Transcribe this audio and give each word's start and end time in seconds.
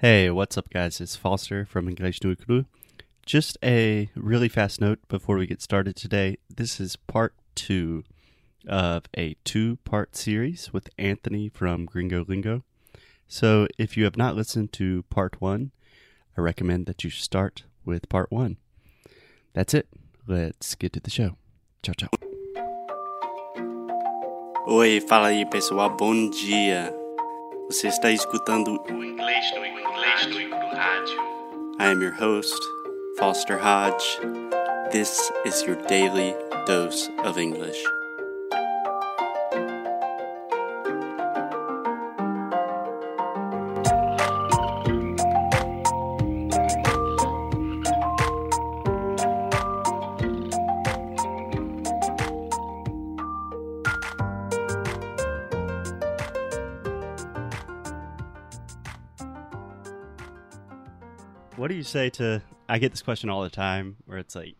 Hey, 0.00 0.30
what's 0.30 0.56
up, 0.56 0.70
guys? 0.70 1.00
It's 1.00 1.16
Foster 1.16 1.64
from 1.64 1.88
English 1.88 2.22
no 2.22 2.36
Cru. 2.36 2.66
Just 3.26 3.58
a 3.64 4.08
really 4.14 4.48
fast 4.48 4.80
note 4.80 5.00
before 5.08 5.36
we 5.36 5.44
get 5.44 5.60
started 5.60 5.96
today. 5.96 6.36
This 6.48 6.78
is 6.78 6.94
part 6.94 7.34
two 7.56 8.04
of 8.68 9.06
a 9.16 9.34
two 9.42 9.78
part 9.84 10.14
series 10.14 10.72
with 10.72 10.88
Anthony 10.98 11.48
from 11.48 11.84
Gringo 11.84 12.24
Lingo. 12.28 12.62
So 13.26 13.66
if 13.76 13.96
you 13.96 14.04
have 14.04 14.16
not 14.16 14.36
listened 14.36 14.72
to 14.74 15.02
part 15.10 15.40
one, 15.40 15.72
I 16.36 16.42
recommend 16.42 16.86
that 16.86 17.02
you 17.02 17.10
start 17.10 17.64
with 17.84 18.08
part 18.08 18.30
one. 18.30 18.58
That's 19.52 19.74
it. 19.74 19.88
Let's 20.28 20.76
get 20.76 20.92
to 20.92 21.00
the 21.00 21.10
show. 21.10 21.38
Ciao, 21.82 21.94
ciao. 21.94 22.10
Oi, 24.68 25.00
fala 25.00 25.30
aí 25.30 25.44
pessoal, 25.50 25.90
bom 25.96 26.30
dia. 26.30 27.07
Você 27.70 27.88
está 27.88 28.10
escutando 28.10 28.80
o 28.90 29.04
Inglês 29.04 29.44
Inglês 29.52 30.24
Rádio. 30.74 31.20
I 31.78 31.92
am 31.92 32.00
your 32.00 32.14
host, 32.14 32.58
Foster 33.18 33.58
Hodge. 33.58 34.18
This 34.90 35.30
is 35.44 35.62
your 35.66 35.76
daily 35.86 36.34
dose 36.66 37.10
of 37.24 37.38
English. 37.38 37.78
Do 61.78 61.80
you 61.80 61.84
say 61.84 62.10
to? 62.10 62.42
I 62.68 62.80
get 62.80 62.90
this 62.90 63.02
question 63.02 63.30
all 63.30 63.44
the 63.44 63.48
time, 63.48 63.98
where 64.04 64.18
it's 64.18 64.34
like, 64.34 64.56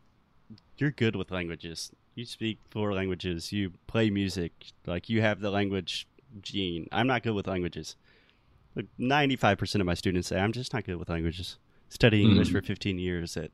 "You're 0.77 0.93
good 0.93 1.17
with 1.17 1.33
languages. 1.33 1.91
You 2.15 2.25
speak 2.25 2.61
four 2.71 2.95
languages. 2.95 3.53
You 3.53 3.73
play 3.89 4.09
music. 4.09 4.53
Like 4.87 5.09
you 5.09 5.21
have 5.21 5.41
the 5.41 5.51
language 5.51 6.07
gene. 6.41 6.87
I'm 6.93 7.09
not 7.09 7.25
good 7.25 7.35
with 7.35 7.49
languages." 7.49 7.97
Like 8.77 8.87
ninety-five 8.99 9.59
percent 9.59 9.81
of 9.81 9.87
my 9.87 9.95
students 9.95 10.29
say, 10.29 10.39
"I'm 10.39 10.53
just 10.53 10.73
not 10.73 10.85
good 10.85 10.97
with 10.97 11.09
languages." 11.09 11.59
Studying 11.89 12.31
English 12.31 12.53
for 12.53 12.63
fifteen 12.63 13.01
years 13.01 13.37
at 13.37 13.51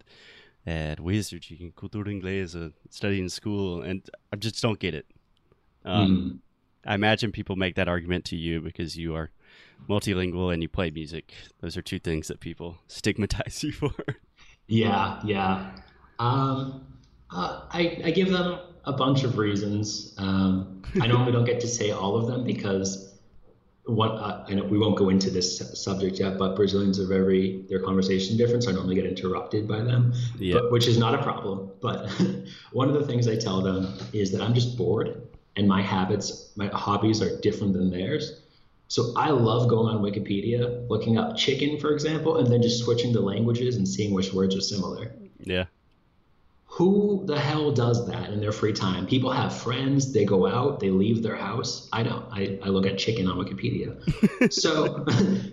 at 0.67 1.01
Wizardry 1.01 1.56
and 1.61 1.75
Cultura 1.75 2.09
Inglesa, 2.09 2.75
studying 2.91 3.25
in 3.25 3.28
school, 3.31 3.81
and 3.81 4.03
I 4.31 4.37
just 4.37 4.61
don't 4.61 4.78
get 4.78 4.95
it. 4.95 5.06
Um, 5.87 6.43
I 6.84 6.95
imagine 6.95 7.33
people 7.33 7.56
make 7.56 7.77
that 7.77 7.89
argument 7.89 8.27
to 8.27 8.37
you 8.37 8.61
because 8.61 8.99
you 8.99 9.15
are 9.15 9.31
multilingual 9.89 10.53
and 10.53 10.63
you 10.63 10.69
play 10.69 10.91
music. 10.91 11.33
Those 11.61 11.77
are 11.77 11.83
two 11.83 11.99
things 11.99 12.29
that 12.29 12.41
people 12.41 12.79
stigmatize 12.89 13.63
you 13.63 13.73
for. 13.73 13.91
Yeah, 14.67 15.21
yeah. 15.25 15.73
Um, 16.19 16.87
uh, 17.31 17.63
I, 17.71 18.01
I 18.05 18.11
give 18.11 18.31
them 18.31 18.59
a 18.85 18.93
bunch 18.93 19.25
of 19.25 19.39
reasons. 19.39 20.15
Um, 20.19 20.83
I 21.01 21.07
normally 21.07 21.33
don't 21.33 21.45
get 21.45 21.61
to 21.61 21.69
say 21.69 21.91
all 21.91 22.17
of 22.17 22.27
them 22.27 22.45
because 22.45 23.11
what 23.87 24.12
uh, 24.12 24.45
I 24.49 24.55
know 24.55 24.65
we 24.65 24.79
won't 24.79 24.97
go 24.97 25.11
into 25.11 25.31
this 25.31 25.59
subject 25.83 26.19
yet, 26.19 26.39
but 26.39 26.57
Brazilians 26.57 26.99
are 26.99 27.07
very 27.07 27.65
their 27.69 27.81
conversation 27.81 28.37
different, 28.37 28.65
so 28.65 28.71
I 28.71 28.75
normally 28.75 28.95
get 28.95 29.05
interrupted 29.05 29.69
by 29.69 29.81
them, 29.83 30.15
Yeah. 30.39 30.55
but, 30.55 30.73
which 30.73 30.87
is 30.87 30.97
not 30.97 31.15
a 31.15 31.23
problem. 31.23 31.71
But 31.83 32.09
one 32.73 32.89
of 32.89 32.95
the 32.95 33.07
things 33.07 33.29
I 33.29 33.37
tell 33.37 33.61
them 33.61 33.93
is 34.15 34.33
that 34.33 34.41
I'm 34.41 34.55
just 34.55 34.79
bored, 34.79 35.21
and 35.57 35.69
my 35.69 35.83
habits, 35.83 36.53
my 36.57 36.69
hobbies 36.69 37.21
are 37.21 37.39
different 37.41 37.75
than 37.75 37.91
theirs. 37.91 38.41
So 38.89 39.13
I 39.17 39.31
love 39.31 39.69
going 39.69 39.95
on 39.95 40.03
Wikipedia, 40.03 40.89
looking 40.89 41.19
up 41.19 41.37
chicken, 41.37 41.79
for 41.79 41.93
example, 41.93 42.37
and 42.37 42.47
then 42.47 42.63
just 42.63 42.85
switching 42.85 43.13
the 43.13 43.21
languages 43.21 43.77
and 43.77 43.89
seeing 43.89 44.13
which 44.13 44.33
words 44.33 44.55
are 44.55 44.61
similar. 44.61 45.13
Yeah. 45.41 45.65
Who 46.67 47.23
the 47.25 47.39
hell 47.39 47.71
does 47.71 48.07
that 48.09 48.31
in 48.31 48.41
their 48.41 48.51
free 48.51 48.73
time? 48.73 49.07
People 49.07 49.31
have 49.31 49.55
friends, 49.56 50.12
they 50.12 50.25
go 50.25 50.47
out, 50.47 50.81
they 50.81 50.91
leave 50.91 51.23
their 51.23 51.37
house. 51.37 51.89
I 51.93 52.03
don't. 52.03 52.25
I, 52.33 52.59
I 52.65 52.69
look 52.69 52.84
at 52.84 52.99
chicken 52.99 53.28
on 53.28 53.39
Wikipedia. 53.39 54.53
so 54.53 55.05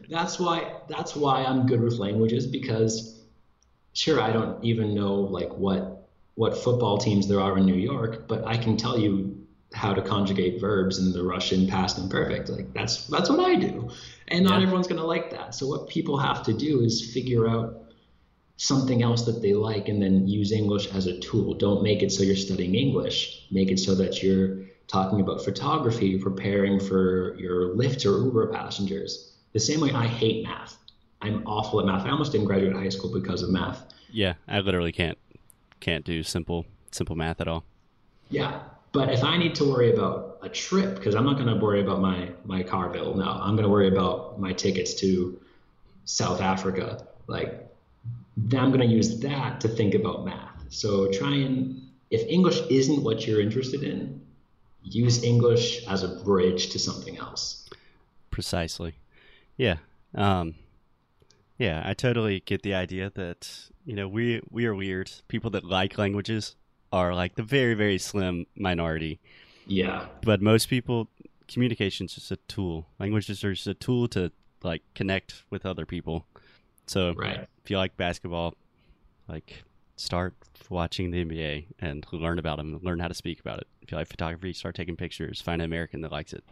that's 0.09 0.39
why 0.39 0.77
that's 0.89 1.15
why 1.15 1.43
I'm 1.43 1.67
good 1.67 1.79
with 1.79 1.99
languages 1.99 2.47
because 2.47 3.21
sure 3.93 4.19
I 4.19 4.31
don't 4.33 4.63
even 4.63 4.95
know 4.95 5.13
like 5.13 5.55
what 5.55 6.07
what 6.33 6.57
football 6.57 6.97
teams 6.97 7.27
there 7.27 7.39
are 7.39 7.55
in 7.57 7.67
New 7.67 7.75
York, 7.75 8.27
but 8.27 8.45
I 8.47 8.57
can 8.57 8.75
tell 8.75 8.97
you 8.97 9.45
how 9.73 9.93
to 9.93 10.01
conjugate 10.01 10.59
verbs 10.59 10.99
in 10.99 11.13
the 11.13 11.23
Russian 11.23 11.67
past 11.67 11.97
imperfect. 11.97 12.49
Like 12.49 12.73
that's 12.73 13.07
that's 13.07 13.29
what 13.29 13.39
I 13.39 13.55
do. 13.55 13.89
And 14.27 14.43
not 14.45 14.57
Yeah. 14.59 14.63
everyone's 14.63 14.87
gonna 14.87 15.05
like 15.05 15.31
that. 15.31 15.55
So 15.55 15.67
what 15.67 15.87
people 15.87 16.17
have 16.17 16.43
to 16.43 16.53
do 16.53 16.81
is 16.81 17.13
figure 17.13 17.47
out 17.47 17.77
something 18.57 19.01
else 19.01 19.23
that 19.23 19.41
they 19.41 19.53
like 19.53 19.87
and 19.89 20.01
then 20.01 20.27
use 20.27 20.51
English 20.51 20.87
as 20.93 21.07
a 21.07 21.17
tool. 21.19 21.53
Don't 21.53 21.81
make 21.81 22.03
it 22.03 22.11
so 22.11 22.21
you're 22.23 22.35
studying 22.35 22.75
English. 22.75 23.47
Make 23.49 23.71
it 23.71 23.79
so 23.79 23.95
that 23.95 24.21
you're 24.21 24.59
talking 24.87 25.21
about 25.21 25.43
photography, 25.43 26.17
preparing 26.17 26.79
for 26.79 27.35
your 27.39 27.73
Lyft 27.75 28.05
or 28.05 28.23
Uber 28.23 28.47
passengers. 28.47 29.33
The 29.53 29.59
same 29.59 29.79
way 29.79 29.91
I 29.91 30.05
hate 30.05 30.43
math. 30.43 30.77
I'm 31.21 31.43
awful 31.47 31.79
at 31.79 31.85
math. 31.85 32.05
I 32.05 32.09
almost 32.11 32.33
didn't 32.33 32.47
graduate 32.47 32.75
high 32.75 32.89
school 32.89 33.11
because 33.11 33.41
of 33.41 33.49
math. 33.49 33.83
Yeah. 34.11 34.33
I 34.47 34.59
literally 34.59 34.91
can't 34.91 35.17
can't 35.79 36.03
do 36.05 36.21
simple 36.23 36.65
simple 36.91 37.15
math 37.15 37.39
at 37.41 37.47
all. 37.47 37.63
Yeah. 38.29 38.59
But 38.91 39.13
if 39.13 39.23
I 39.23 39.37
need 39.37 39.55
to 39.55 39.63
worry 39.63 39.93
about 39.93 40.39
a 40.41 40.49
trip, 40.49 40.95
because 40.95 41.15
I'm 41.15 41.25
not 41.25 41.35
going 41.35 41.47
to 41.47 41.55
worry 41.55 41.81
about 41.81 42.01
my, 42.01 42.29
my 42.43 42.63
car 42.63 42.89
bill, 42.89 43.15
no, 43.15 43.23
I'm 43.23 43.55
going 43.55 43.63
to 43.63 43.69
worry 43.69 43.87
about 43.87 44.39
my 44.39 44.53
tickets 44.53 44.93
to 44.95 45.39
South 46.05 46.41
Africa. 46.41 47.07
Like, 47.27 47.67
then 48.35 48.59
I'm 48.59 48.69
going 48.69 48.81
to 48.81 48.93
use 48.93 49.19
that 49.19 49.61
to 49.61 49.67
think 49.67 49.93
about 49.93 50.25
math. 50.25 50.65
So 50.69 51.11
try 51.11 51.35
and, 51.35 51.81
if 52.09 52.27
English 52.27 52.59
isn't 52.69 53.03
what 53.03 53.25
you're 53.25 53.41
interested 53.41 53.83
in, 53.83 54.21
use 54.83 55.23
English 55.23 55.85
as 55.87 56.03
a 56.03 56.07
bridge 56.23 56.71
to 56.71 56.79
something 56.79 57.17
else. 57.17 57.69
Precisely. 58.31 58.95
Yeah. 59.57 59.77
Um 60.15 60.55
yeah, 61.57 61.83
I 61.85 61.93
totally 61.93 62.39
get 62.39 62.63
the 62.63 62.73
idea 62.73 63.11
that, 63.11 63.69
you 63.85 63.93
know, 63.93 64.07
we 64.07 64.41
we 64.49 64.65
are 64.65 64.73
weird. 64.73 65.11
People 65.27 65.51
that 65.51 65.63
like 65.63 65.99
languages 65.99 66.55
are 66.91 67.13
like 67.15 67.35
the 67.35 67.43
very, 67.43 67.73
very 67.73 67.97
slim 67.97 68.45
minority. 68.55 69.19
Yeah. 69.65 70.07
But 70.23 70.41
most 70.41 70.69
people 70.69 71.07
communication's 71.47 72.15
just 72.15 72.31
a 72.31 72.37
tool. 72.47 72.87
Languages 72.99 73.43
are 73.43 73.53
just 73.53 73.67
a 73.67 73.73
tool 73.73 74.07
to 74.09 74.31
like 74.63 74.81
connect 74.95 75.43
with 75.49 75.65
other 75.65 75.85
people. 75.85 76.25
So 76.87 77.13
Right. 77.13 77.47
if 77.63 77.69
you 77.71 77.77
like 77.77 77.95
basketball, 77.97 78.55
like 79.27 79.63
start 79.95 80.33
watching 80.69 81.11
the 81.11 81.23
NBA 81.25 81.65
and 81.79 82.05
learn 82.11 82.39
about 82.39 82.57
them, 82.57 82.79
learn 82.81 82.99
how 82.99 83.07
to 83.07 83.13
speak 83.13 83.39
about 83.39 83.59
it. 83.59 83.67
If 83.81 83.91
you 83.91 83.97
like 83.97 84.07
photography, 84.07 84.53
start 84.53 84.75
taking 84.75 84.95
pictures, 84.95 85.41
find 85.41 85.61
an 85.61 85.65
American 85.65 86.01
that 86.01 86.11
likes 86.11 86.33
it. 86.33 86.43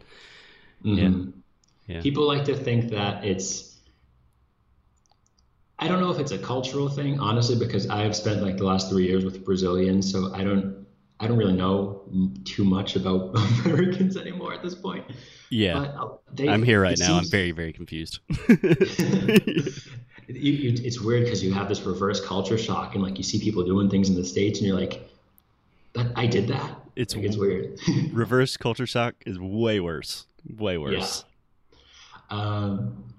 Mhm. 0.84 1.32
Yeah. 1.86 2.00
People 2.02 2.26
like 2.26 2.44
to 2.44 2.54
think 2.56 2.90
that 2.90 3.24
it's. 3.24 3.69
I 5.80 5.88
don't 5.88 6.00
know 6.00 6.10
if 6.10 6.18
it's 6.18 6.32
a 6.32 6.38
cultural 6.38 6.88
thing, 6.90 7.18
honestly, 7.18 7.56
because 7.56 7.88
I've 7.88 8.14
spent 8.14 8.42
like 8.42 8.58
the 8.58 8.64
last 8.64 8.90
three 8.90 9.06
years 9.06 9.24
with 9.24 9.42
Brazilians, 9.44 10.10
so 10.10 10.32
I 10.34 10.44
don't, 10.44 10.86
I 11.18 11.26
don't 11.26 11.38
really 11.38 11.54
know 11.54 12.02
too 12.44 12.64
much 12.64 12.96
about 12.96 13.34
Americans 13.64 14.18
anymore 14.18 14.52
at 14.52 14.62
this 14.62 14.74
point. 14.74 15.06
Yeah. 15.48 15.78
But 15.78 15.94
uh, 15.96 16.08
they, 16.32 16.48
I'm 16.50 16.62
here 16.62 16.82
right 16.82 16.98
now. 16.98 17.16
I'm 17.16 17.28
very, 17.28 17.52
very 17.52 17.72
confused. 17.72 18.20
you, 18.48 18.56
you, 20.28 20.74
it's 20.84 21.00
weird 21.00 21.24
because 21.24 21.42
you 21.42 21.52
have 21.54 21.68
this 21.68 21.80
reverse 21.80 22.24
culture 22.24 22.58
shock, 22.58 22.94
and 22.94 23.02
like 23.02 23.16
you 23.16 23.24
see 23.24 23.40
people 23.40 23.64
doing 23.64 23.88
things 23.88 24.10
in 24.10 24.14
the 24.14 24.24
states, 24.24 24.58
and 24.58 24.68
you're 24.68 24.78
like, 24.78 25.08
"But 25.94 26.08
I 26.14 26.26
did 26.26 26.48
that." 26.48 26.76
It's 26.94 27.16
Like, 27.16 27.24
it's 27.24 27.36
weird. 27.38 27.78
Reverse 28.12 28.58
culture 28.58 28.86
shock 28.86 29.14
is 29.24 29.38
way 29.40 29.80
worse. 29.80 30.26
Way 30.58 30.76
worse. 30.76 31.24
Um, 32.28 33.12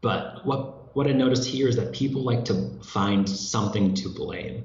but 0.00 0.44
what 0.46 0.96
what 0.96 1.06
I 1.06 1.12
noticed 1.12 1.48
here 1.48 1.68
is 1.68 1.76
that 1.76 1.92
people 1.92 2.22
like 2.22 2.44
to 2.46 2.70
find 2.82 3.28
something 3.28 3.94
to 3.94 4.08
blame, 4.08 4.64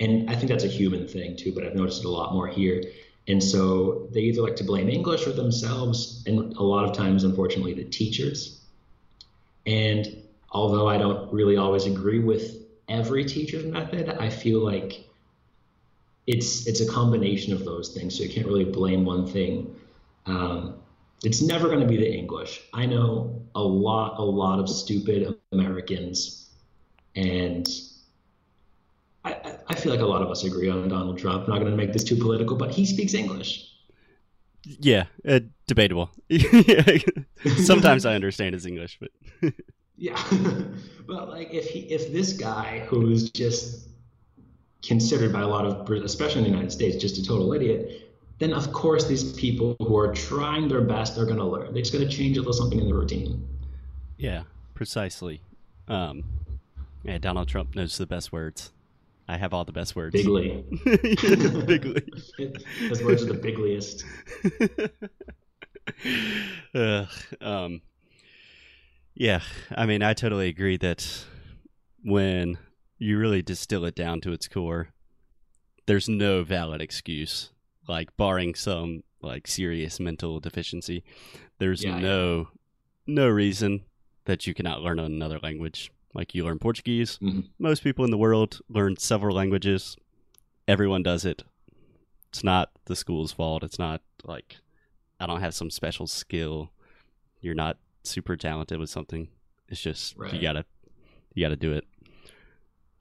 and 0.00 0.30
I 0.30 0.34
think 0.34 0.48
that's 0.48 0.64
a 0.64 0.68
human 0.68 1.06
thing 1.06 1.36
too. 1.36 1.52
But 1.52 1.64
I've 1.64 1.74
noticed 1.74 2.00
it 2.00 2.06
a 2.06 2.10
lot 2.10 2.32
more 2.32 2.46
here. 2.46 2.82
And 3.28 3.42
so 3.42 4.08
they 4.12 4.20
either 4.20 4.42
like 4.42 4.54
to 4.56 4.64
blame 4.64 4.88
English 4.88 5.26
or 5.26 5.32
themselves, 5.32 6.22
and 6.26 6.54
a 6.56 6.62
lot 6.62 6.84
of 6.84 6.96
times, 6.96 7.24
unfortunately, 7.24 7.74
the 7.74 7.84
teachers. 7.84 8.60
And 9.66 10.22
although 10.52 10.86
I 10.88 10.96
don't 10.96 11.32
really 11.32 11.56
always 11.56 11.86
agree 11.86 12.20
with 12.20 12.58
every 12.88 13.24
teacher's 13.24 13.64
method, 13.64 14.10
I 14.10 14.30
feel 14.30 14.60
like 14.60 15.04
it's 16.26 16.66
it's 16.66 16.80
a 16.80 16.86
combination 16.86 17.52
of 17.52 17.64
those 17.64 17.92
things. 17.92 18.16
So 18.16 18.22
you 18.22 18.30
can't 18.30 18.46
really 18.46 18.64
blame 18.64 19.04
one 19.04 19.26
thing. 19.26 19.74
Um, 20.26 20.76
it's 21.24 21.42
never 21.42 21.68
going 21.68 21.80
to 21.80 21.86
be 21.86 21.96
the 21.96 22.12
English. 22.12 22.62
I 22.72 22.86
know 22.86 23.42
a 23.54 23.62
lot, 23.62 24.18
a 24.18 24.22
lot 24.22 24.58
of 24.58 24.68
stupid 24.68 25.36
Americans, 25.52 26.50
and 27.14 27.68
I, 29.24 29.56
I- 29.68 29.74
feel 29.74 29.92
like 29.92 30.00
a 30.02 30.06
lot 30.06 30.22
of 30.22 30.30
us 30.30 30.44
agree 30.44 30.68
on 30.68 30.88
Donald 30.88 31.18
Trump. 31.18 31.44
I'm 31.44 31.50
not 31.50 31.58
going 31.60 31.70
to 31.70 31.76
make 31.76 31.92
this 31.92 32.04
too 32.04 32.16
political, 32.16 32.56
but 32.56 32.70
he 32.70 32.84
speaks 32.86 33.14
English. 33.14 33.72
Yeah, 34.64 35.04
uh, 35.26 35.40
debatable. 35.66 36.10
Sometimes 37.56 38.04
I 38.04 38.14
understand 38.14 38.54
his 38.54 38.66
English, 38.66 38.98
but 39.00 39.10
Yeah, 39.96 40.20
but 41.06 41.28
like 41.30 41.52
if 41.54 41.68
he 41.68 41.80
if 41.80 42.12
this 42.12 42.34
guy 42.34 42.80
who's 42.88 43.30
just 43.30 43.88
considered 44.82 45.32
by 45.32 45.40
a 45.40 45.46
lot 45.46 45.64
of 45.64 45.88
especially 45.90 46.38
in 46.40 46.44
the 46.44 46.50
United 46.50 46.70
States 46.72 46.96
just 46.96 47.16
a 47.18 47.24
total 47.24 47.52
idiot, 47.52 48.05
then 48.38 48.52
of 48.52 48.72
course 48.72 49.06
these 49.06 49.32
people 49.32 49.76
who 49.78 49.96
are 49.96 50.12
trying 50.12 50.68
their 50.68 50.82
best 50.82 51.18
are 51.18 51.24
going 51.24 51.38
to 51.38 51.44
learn. 51.44 51.72
They're 51.72 51.82
just 51.82 51.92
going 51.92 52.06
to 52.06 52.14
change 52.14 52.36
a 52.36 52.40
little 52.40 52.52
something 52.52 52.78
in 52.78 52.86
the 52.86 52.94
routine. 52.94 53.46
Yeah, 54.18 54.42
precisely. 54.74 55.42
Um, 55.88 56.24
yeah, 57.02 57.18
Donald 57.18 57.48
Trump 57.48 57.74
knows 57.74 57.96
the 57.98 58.06
best 58.06 58.32
words. 58.32 58.72
I 59.28 59.36
have 59.38 59.52
all 59.52 59.64
the 59.64 59.72
best 59.72 59.96
words. 59.96 60.14
Bigly. 60.14 60.64
bigly. 61.66 62.02
His 62.78 63.02
words 63.02 63.22
are 63.22 63.32
the 63.32 63.38
bigliest. 63.40 64.04
uh, 66.74 67.06
um, 67.40 67.80
yeah, 69.14 69.40
I 69.74 69.86
mean, 69.86 70.02
I 70.02 70.14
totally 70.14 70.48
agree 70.48 70.76
that 70.76 71.24
when 72.04 72.58
you 72.98 73.18
really 73.18 73.42
distill 73.42 73.84
it 73.84 73.94
down 73.94 74.20
to 74.22 74.32
its 74.32 74.46
core, 74.46 74.90
there's 75.86 76.08
no 76.08 76.44
valid 76.44 76.80
excuse, 76.80 77.50
like 77.88 78.16
barring 78.16 78.54
some 78.54 79.02
like 79.22 79.46
serious 79.46 79.98
mental 80.00 80.40
deficiency. 80.40 81.02
There's 81.58 81.82
Yeah, 81.84 81.98
no 81.98 82.48
no 83.06 83.28
reason 83.28 83.84
that 84.24 84.46
you 84.46 84.54
cannot 84.54 84.82
learn 84.82 84.98
another 84.98 85.38
language. 85.42 85.90
Like 86.14 86.34
you 86.34 86.44
learn 86.44 86.58
Portuguese. 86.58 87.18
Mhm. 87.18 87.48
Most 87.58 87.82
people 87.84 88.04
in 88.04 88.10
the 88.10 88.18
world 88.18 88.60
learn 88.68 88.96
several 88.96 89.36
languages. 89.36 89.96
Everyone 90.66 91.02
does 91.02 91.24
it. 91.24 91.44
It's 92.30 92.42
not 92.42 92.70
the 92.86 92.96
school's 92.96 93.32
fault. 93.32 93.62
It's 93.62 93.78
not 93.78 94.02
like 94.24 94.56
I 95.20 95.26
don't 95.26 95.40
have 95.40 95.54
some 95.54 95.70
special 95.70 96.06
skill. 96.06 96.72
You're 97.40 97.54
not 97.54 97.78
super 98.02 98.36
talented 98.36 98.78
with 98.78 98.90
something. 98.90 99.28
It's 99.68 99.80
just 99.80 100.16
you 100.34 100.40
gotta 100.40 100.64
you 101.34 101.44
gotta 101.44 101.56
do 101.56 101.72
it. 101.72 101.84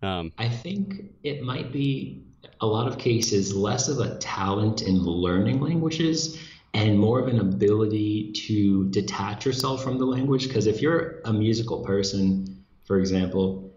Um, 0.05 0.31
I 0.37 0.47
think 0.47 1.05
it 1.23 1.41
might 1.41 1.71
be 1.71 2.23
a 2.61 2.67
lot 2.67 2.87
of 2.87 2.97
cases 2.97 3.55
less 3.55 3.87
of 3.87 3.99
a 3.99 4.17
talent 4.19 4.83
in 4.83 4.99
learning 4.99 5.61
languages 5.61 6.37
and 6.73 6.99
more 6.99 7.19
of 7.19 7.27
an 7.27 7.39
ability 7.39 8.31
to 8.33 8.87
detach 8.89 9.45
yourself 9.45 9.83
from 9.83 9.97
the 9.97 10.05
language. 10.05 10.47
Because 10.47 10.67
if 10.67 10.81
you're 10.81 11.21
a 11.25 11.33
musical 11.33 11.83
person, 11.83 12.63
for 12.83 12.99
example, 12.99 13.73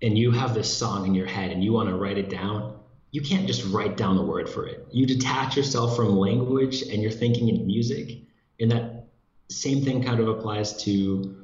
and 0.00 0.16
you 0.16 0.30
have 0.30 0.54
this 0.54 0.72
song 0.72 1.06
in 1.06 1.14
your 1.14 1.26
head 1.26 1.50
and 1.50 1.62
you 1.62 1.72
want 1.72 1.88
to 1.88 1.96
write 1.96 2.18
it 2.18 2.30
down, 2.30 2.78
you 3.10 3.20
can't 3.20 3.46
just 3.46 3.64
write 3.66 3.96
down 3.96 4.16
the 4.16 4.22
word 4.22 4.48
for 4.48 4.66
it. 4.66 4.86
You 4.92 5.06
detach 5.06 5.56
yourself 5.56 5.96
from 5.96 6.16
language 6.16 6.82
and 6.82 7.02
you're 7.02 7.10
thinking 7.10 7.48
in 7.48 7.66
music. 7.66 8.18
And 8.60 8.70
that 8.70 9.08
same 9.50 9.84
thing 9.84 10.02
kind 10.02 10.20
of 10.20 10.28
applies 10.28 10.82
to 10.84 11.36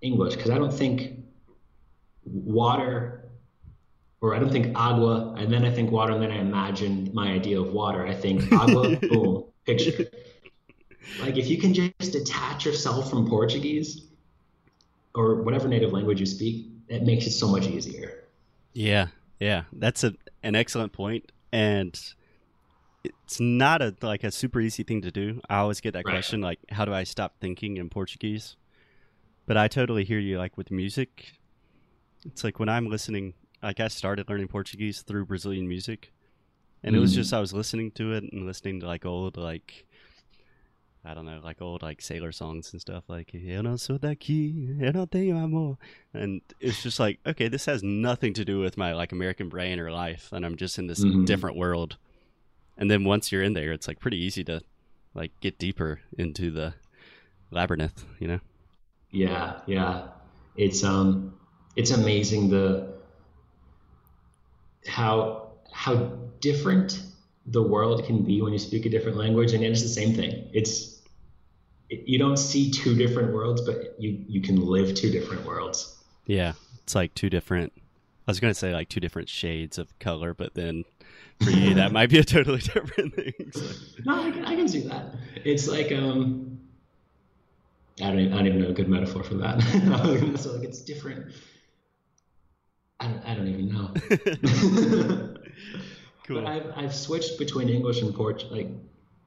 English. 0.00 0.36
Because 0.36 0.50
I 0.50 0.58
don't 0.58 0.72
think 0.72 1.17
water 2.32 3.30
or 4.20 4.34
I 4.34 4.38
don't 4.40 4.50
think 4.50 4.76
agua, 4.76 5.34
and 5.38 5.52
then 5.52 5.64
I 5.64 5.70
think 5.70 5.92
water, 5.92 6.12
and 6.12 6.22
then 6.22 6.32
I 6.32 6.38
imagine 6.38 7.10
my 7.14 7.30
idea 7.30 7.60
of 7.60 7.72
water. 7.72 8.06
I 8.06 8.14
think 8.14 8.52
agua, 8.52 8.96
boom, 9.08 9.44
picture. 9.66 10.10
Like 11.18 11.36
if 11.36 11.48
you 11.48 11.58
can 11.58 11.74
just 11.74 11.92
detach 12.12 12.64
yourself 12.64 13.10
from 13.10 13.28
Portuguese 13.28 14.06
or 15.14 15.42
whatever 15.42 15.68
native 15.68 15.92
language 15.92 16.20
you 16.20 16.26
speak, 16.26 16.66
it 16.88 17.02
makes 17.02 17.26
it 17.26 17.32
so 17.32 17.48
much 17.48 17.66
easier. 17.66 18.24
yeah, 18.72 19.08
yeah, 19.40 19.64
that's 19.72 20.04
a 20.04 20.14
an 20.42 20.54
excellent 20.54 20.92
point, 20.92 21.30
and 21.52 22.14
it's 23.04 23.40
not 23.40 23.82
a 23.82 23.94
like 24.02 24.24
a 24.24 24.30
super 24.30 24.60
easy 24.60 24.82
thing 24.82 25.02
to 25.02 25.10
do. 25.10 25.40
I 25.48 25.58
always 25.58 25.80
get 25.80 25.92
that 25.94 26.04
Right. 26.04 26.14
question, 26.14 26.40
like, 26.40 26.60
how 26.70 26.84
do 26.84 26.92
I 26.92 27.04
stop 27.04 27.34
thinking 27.40 27.76
in 27.76 27.88
Portuguese? 27.90 28.56
But 29.46 29.56
I 29.56 29.68
totally 29.68 30.04
hear 30.04 30.18
you. 30.18 30.38
Like 30.38 30.56
with 30.56 30.70
music, 30.70 31.37
it's 32.26 32.44
like 32.44 32.58
when 32.58 32.68
I'm 32.68 32.88
listening. 32.88 33.34
Like 33.62 33.80
I 33.80 33.88
started 33.88 34.28
learning 34.28 34.46
Portuguese 34.48 35.02
through 35.02 35.26
Brazilian 35.26 35.66
music, 35.66 36.12
and 36.84 36.94
it 36.94 37.00
was 37.00 37.10
Mm. 37.12 37.16
just 37.16 37.32
I 37.34 37.40
was 37.40 37.52
listening 37.52 37.90
to 37.92 38.12
it 38.12 38.22
and 38.32 38.46
listening 38.46 38.78
to 38.80 38.86
like 38.86 39.04
old 39.04 39.36
like. 39.36 39.84
I 41.04 41.14
don't 41.14 41.24
know, 41.24 41.40
like 41.42 41.62
old 41.62 41.82
like 41.82 42.02
sailor 42.02 42.32
songs 42.32 42.72
and 42.72 42.80
stuff 42.80 43.04
like 43.08 43.32
Eu 43.32 43.62
não 43.62 43.78
sou 43.78 43.98
daqui, 43.98 44.76
eu 44.80 44.92
não 44.92 45.06
tenho 45.08 45.36
amor. 45.38 45.78
And 46.12 46.42
it's 46.60 46.82
just 46.82 47.00
like, 47.00 47.18
okay, 47.26 47.48
this 47.48 47.64
has 47.66 47.82
nothing 47.82 48.34
to 48.34 48.44
do 48.44 48.60
with 48.60 48.76
my 48.76 48.92
like 48.92 49.12
American 49.12 49.48
brain 49.48 49.80
or 49.80 49.90
life, 49.90 50.28
and 50.32 50.44
I'm 50.44 50.56
just 50.56 50.78
in 50.78 50.86
this 50.86 51.00
Mhm. 51.04 51.24
different 51.24 51.56
world. 51.56 51.96
And 52.76 52.90
then 52.90 53.04
once 53.04 53.32
you're 53.32 53.42
in 53.44 53.54
there, 53.54 53.72
it's 53.72 53.88
like 53.88 54.00
pretty 54.00 54.18
easy 54.18 54.44
to 54.44 54.60
like 55.14 55.32
get 55.40 55.58
deeper 55.58 56.00
into 56.18 56.50
the 56.50 56.74
labyrinth, 57.50 58.04
you 58.20 58.28
know? 58.28 58.40
Yeah, 59.10 59.60
yeah. 59.66 60.08
It's 60.56 60.84
um 60.84 61.37
it's 61.78 61.92
amazing 61.92 62.50
the 62.50 62.92
how 64.88 65.52
how 65.72 65.94
different 66.40 67.00
the 67.46 67.62
world 67.62 68.04
can 68.04 68.24
be 68.24 68.42
when 68.42 68.52
you 68.52 68.58
speak 68.58 68.84
a 68.84 68.90
different 68.90 69.16
language 69.16 69.52
and 69.52 69.62
it's 69.62 69.82
the 69.82 69.88
same 69.88 70.12
thing. 70.12 70.50
It's 70.52 71.00
it, 71.88 72.02
you 72.06 72.18
don't 72.18 72.36
see 72.36 72.70
two 72.70 72.96
different 72.96 73.32
worlds, 73.32 73.62
but 73.62 73.94
you 73.96 74.24
you 74.26 74.40
can 74.42 74.60
live 74.60 74.94
two 74.96 75.08
different 75.08 75.46
worlds. 75.46 75.96
Yeah, 76.26 76.54
it's 76.82 76.96
like 76.96 77.14
two 77.14 77.30
different. 77.30 77.72
I 77.76 78.30
was 78.32 78.40
gonna 78.40 78.54
say 78.54 78.72
like 78.72 78.88
two 78.88 79.00
different 79.00 79.28
shades 79.28 79.78
of 79.78 79.96
color, 80.00 80.34
but 80.34 80.54
then 80.54 80.84
for 81.40 81.50
you 81.50 81.74
that 81.74 81.92
might 81.92 82.10
be 82.10 82.18
a 82.18 82.24
totally 82.24 82.58
different 82.74 83.14
thing. 83.14 83.52
No, 84.04 84.20
I 84.20 84.32
can, 84.32 84.44
I 84.44 84.56
can 84.56 84.66
see 84.66 84.80
that. 84.88 85.14
It's 85.44 85.68
like 85.68 85.92
um, 85.92 86.58
I 88.02 88.08
don't 88.08 88.18
even, 88.18 88.32
I 88.32 88.36
don't 88.38 88.46
even 88.48 88.62
know 88.62 88.70
a 88.70 88.72
good 88.72 88.88
metaphor 88.88 89.22
for 89.22 89.34
that. 89.34 89.62
so 90.40 90.54
like 90.54 90.64
it's 90.64 90.80
different. 90.80 91.32
I 93.00 93.06
don't, 93.06 93.24
I 93.26 93.34
don't 93.34 93.48
even 93.48 93.68
know. 93.72 93.94
cool. 96.26 96.40
But 96.42 96.46
I've 96.46 96.72
I've 96.76 96.94
switched 96.94 97.38
between 97.38 97.68
English 97.68 98.02
and 98.02 98.14
Portuguese. 98.14 98.50
Like 98.52 98.68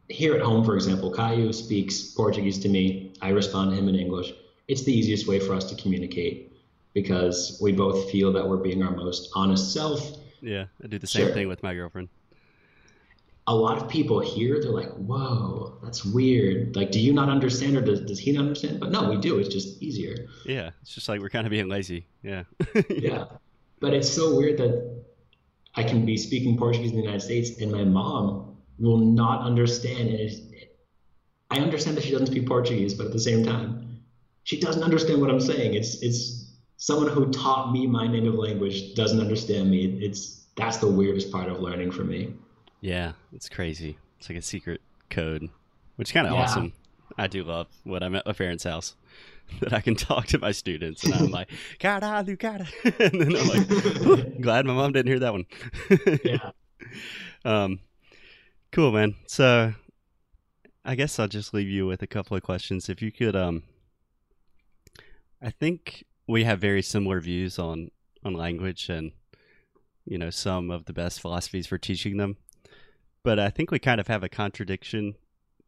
here 0.09 0.35
at 0.35 0.41
home, 0.41 0.63
for 0.65 0.75
example, 0.75 1.11
Caio 1.11 1.51
speaks 1.51 2.01
Portuguese 2.01 2.59
to 2.59 2.69
me. 2.69 3.13
I 3.21 3.29
respond 3.29 3.71
to 3.71 3.77
him 3.77 3.87
in 3.87 3.95
English. 3.95 4.33
It's 4.67 4.83
the 4.83 4.93
easiest 4.93 5.27
way 5.27 5.39
for 5.39 5.53
us 5.53 5.63
to 5.71 5.75
communicate 5.81 6.51
because 6.93 7.57
we 7.61 7.71
both 7.71 8.11
feel 8.11 8.31
that 8.33 8.47
we're 8.47 8.57
being 8.57 8.83
our 8.83 8.91
most 8.91 9.29
honest 9.35 9.73
self. 9.73 10.17
Yeah, 10.41 10.65
I 10.83 10.87
do 10.87 10.99
the 10.99 11.07
same 11.07 11.27
Sure. 11.27 11.33
thing 11.33 11.47
with 11.47 11.63
my 11.63 11.73
girlfriend. 11.73 12.09
a 13.47 13.55
lot 13.55 13.77
of 13.81 13.89
people 13.89 14.19
here, 14.19 14.61
they're 14.61 14.71
like, 14.71 14.91
whoa, 14.95 15.73
that's 15.83 16.05
weird. 16.05 16.75
Like, 16.75 16.91
do 16.91 16.99
you 16.99 17.11
not 17.11 17.27
understand 17.29 17.75
or 17.77 17.81
does, 17.81 18.01
does 18.01 18.19
he 18.19 18.31
not 18.31 18.41
understand? 18.41 18.79
But 18.79 18.91
no, 18.91 19.09
we 19.09 19.17
do. 19.17 19.39
It's 19.39 19.49
just 19.49 19.81
easier. 19.81 20.27
Yeah, 20.45 20.69
it's 20.81 20.93
just 20.93 21.09
like 21.09 21.19
we're 21.21 21.29
kind 21.29 21.47
of 21.47 21.51
being 21.51 21.67
lazy. 21.69 22.05
Yeah. 22.23 22.43
Yeah. 22.89 23.25
But 23.81 23.93
it's 23.93 24.09
so 24.09 24.35
weird 24.35 24.57
that 24.59 25.03
I 25.75 25.83
can 25.83 26.05
be 26.05 26.15
speaking 26.15 26.57
Portuguese 26.57 26.91
in 26.91 26.97
the 26.97 27.01
United 27.03 27.21
States 27.21 27.59
and 27.59 27.71
my 27.71 27.83
mom 27.83 28.57
will 28.79 28.97
not 28.99 29.41
understand. 29.41 30.09
And 30.09 30.29
I 31.49 31.57
understand 31.59 31.97
that 31.97 32.03
she 32.03 32.11
doesn't 32.11 32.27
speak 32.27 32.47
Portuguese, 32.47 32.93
but 32.93 33.07
at 33.07 33.11
the 33.11 33.19
same 33.19 33.43
time, 33.43 33.99
she 34.43 34.59
doesn't 34.59 34.83
understand 34.83 35.19
what 35.19 35.29
I'm 35.29 35.39
saying. 35.41 35.73
It's, 35.73 36.01
it's 36.01 36.53
someone 36.77 37.09
who 37.09 37.29
taught 37.31 37.71
me 37.71 37.87
my 37.87 38.07
native 38.07 38.35
language 38.35 38.95
doesn't 38.95 39.19
understand 39.19 39.69
me. 39.69 39.85
It's, 40.01 40.45
that's 40.55 40.77
the 40.77 40.87
weirdest 40.89 41.31
part 41.31 41.49
of 41.49 41.59
learning 41.59 41.91
for 41.91 42.03
me. 42.03 42.33
Yeah, 42.81 43.13
it's 43.33 43.49
crazy. 43.49 43.97
It's 44.19 44.29
like 44.29 44.37
a 44.37 44.41
secret 44.41 44.81
code, 45.09 45.49
which 45.95 46.09
is 46.09 46.11
kind 46.13 46.27
of 46.27 46.33
Yeah. 46.33 46.43
awesome. 46.43 46.73
I 47.17 47.27
do 47.27 47.43
love 47.43 47.67
when 47.83 48.03
I'm 48.03 48.15
at 48.15 48.25
my 48.25 48.33
parents' 48.33 48.63
house 48.63 48.95
that 49.59 49.73
I 49.73 49.81
can 49.81 49.95
talk 49.95 50.27
to 50.27 50.39
my 50.39 50.51
students 50.51 51.03
and 51.03 51.13
I'm 51.13 51.31
like, 51.31 51.49
cara. 51.79 51.99
and 52.83 53.21
then 53.21 53.35
I'm 53.35 53.47
like, 53.47 54.41
glad 54.41 54.65
my 54.65 54.73
mom 54.73 54.93
didn't 54.93 55.09
hear 55.09 55.19
that 55.19 55.33
one. 55.33 55.45
Yeah. 56.23 56.51
um, 57.45 57.79
cool, 58.71 58.91
man. 58.91 59.15
So 59.27 59.73
I 60.83 60.95
guess 60.95 61.19
I'll 61.19 61.27
just 61.27 61.53
leave 61.53 61.69
you 61.69 61.85
with 61.85 62.01
a 62.01 62.07
couple 62.07 62.35
of 62.35 62.43
questions. 62.43 62.89
If 62.89 63.01
you 63.01 63.11
could, 63.11 63.35
um, 63.35 63.63
I 65.41 65.51
think 65.51 66.05
we 66.27 66.43
have 66.43 66.59
very 66.59 66.81
similar 66.81 67.19
views 67.19 67.59
on 67.59 67.91
on 68.23 68.33
language 68.33 68.87
and 68.89 69.11
you 70.05 70.17
know 70.17 70.29
some 70.29 70.69
of 70.69 70.85
the 70.85 70.93
best 70.93 71.19
philosophies 71.19 71.67
for 71.67 71.77
teaching 71.77 72.17
them, 72.17 72.37
but 73.23 73.39
I 73.39 73.49
think 73.49 73.69
we 73.69 73.79
kind 73.79 73.99
of 73.99 74.07
have 74.07 74.23
a 74.23 74.29
contradiction 74.29 75.15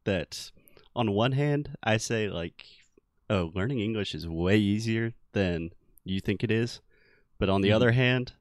that 0.05 0.51
on 0.95 1.11
one 1.11 1.33
hand 1.33 1.75
I 1.83 1.97
say 1.97 2.29
like, 2.29 2.65
oh, 3.29 3.51
learning 3.53 3.79
English 3.79 4.13
is 4.15 4.27
way 4.27 4.57
easier 4.57 5.13
than 5.33 5.71
you 6.03 6.19
think 6.19 6.43
it 6.43 6.51
is, 6.51 6.81
but 7.39 7.49
on 7.49 7.61
the 7.61 7.69
Mhm. 7.69 7.75
other 7.75 7.91
hand, 7.91 8.33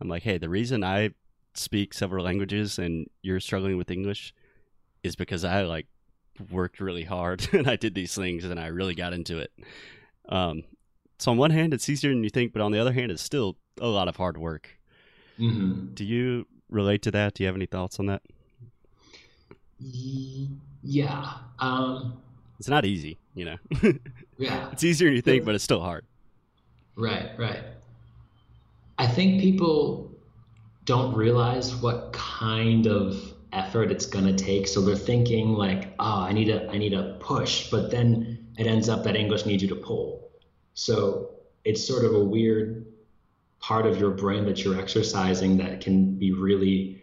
I'm 0.00 0.08
like, 0.08 0.22
hey, 0.22 0.38
the 0.38 0.48
reason 0.48 0.84
I 0.84 1.10
speak 1.54 1.92
several 1.94 2.24
languages 2.24 2.78
and 2.78 3.08
you're 3.22 3.40
struggling 3.40 3.76
with 3.76 3.90
English 3.90 4.32
is 5.02 5.16
because 5.16 5.44
I 5.44 5.62
like 5.62 5.86
worked 6.50 6.78
really 6.80 7.04
hard 7.04 7.48
and 7.52 7.68
I 7.68 7.76
did 7.76 7.94
these 7.94 8.14
things 8.14 8.44
and 8.44 8.60
I 8.60 8.66
really 8.68 8.94
got 8.94 9.12
into 9.12 9.38
it. 9.38 9.52
Um, 10.28 10.62
so 11.18 11.32
on 11.32 11.36
one 11.38 11.50
hand, 11.50 11.74
it's 11.74 11.88
easier 11.88 12.10
than 12.10 12.22
you 12.22 12.30
think, 12.30 12.52
but 12.52 12.62
on 12.62 12.70
the 12.70 12.78
other 12.78 12.92
hand, 12.92 13.10
it's 13.10 13.22
still 13.22 13.56
a 13.80 13.88
lot 13.88 14.06
of 14.08 14.16
hard 14.16 14.36
work. 14.38 14.78
hmm 15.36 15.86
Do 15.94 16.04
you 16.04 16.46
relate 16.68 17.02
to 17.02 17.10
that? 17.12 17.34
Do 17.34 17.42
you 17.42 17.46
have 17.48 17.56
any 17.56 17.66
thoughts 17.66 17.98
on 17.98 18.06
that? 18.06 18.22
Yeah. 20.82 21.32
Um, 21.58 22.22
It's 22.58 22.68
not 22.68 22.84
easy. 22.84 23.18
You 23.38 23.44
know, 23.44 23.56
Yeah. 24.38 24.70
it's 24.72 24.84
easier 24.84 25.08
than 25.08 25.16
you 25.16 25.22
think, 25.22 25.44
but 25.44 25.54
it's 25.54 25.64
still 25.64 25.80
hard. 25.80 26.04
Right, 26.96 27.30
right. 27.38 27.60
I 28.98 29.06
think 29.06 29.40
people 29.40 30.10
don't 30.84 31.14
realize 31.14 31.76
what 31.76 32.12
kind 32.12 32.86
of 32.86 33.32
effort 33.52 33.90
it's 33.92 34.06
going 34.06 34.26
to 34.26 34.34
take. 34.44 34.66
So 34.66 34.80
they're 34.80 34.96
thinking 34.96 35.52
like, 35.54 35.94
oh, 35.98 36.20
I 36.22 36.32
need 36.32 36.48
a 36.48 36.68
I 36.70 36.78
need 36.78 36.94
a 36.94 37.16
push, 37.20 37.70
but 37.70 37.90
then 37.90 38.46
it 38.58 38.66
ends 38.66 38.88
up 38.88 39.04
that 39.04 39.14
English 39.14 39.46
needs 39.46 39.62
you 39.62 39.68
to 39.68 39.76
pull. 39.76 40.30
So 40.74 41.30
it's 41.64 41.86
sort 41.86 42.04
of 42.04 42.14
a 42.14 42.24
weird 42.24 42.86
part 43.60 43.86
of 43.86 43.98
your 43.98 44.10
brain 44.10 44.44
that 44.46 44.64
you're 44.64 44.78
exercising 44.80 45.58
that 45.58 45.80
can 45.80 46.14
be 46.18 46.32
really 46.32 47.02